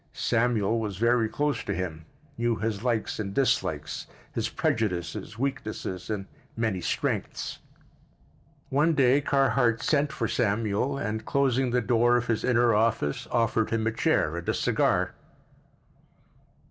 [0.13, 2.05] Samuel was very close to him,
[2.35, 6.25] knew his likes and dislikes, his prejudices, weaknesses and
[6.57, 7.59] many strengths.
[8.69, 13.69] One day Carhart sent for Samuel and, closing the door of his inner office, offered
[13.69, 15.13] him a chair and a cigar.